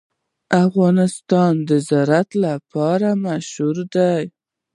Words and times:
افغانستان 0.65 1.53
د 1.69 1.71
زراعت 1.89 2.29
لپاره 2.45 3.09
مشهور 3.25 3.77
دی. 3.95 4.21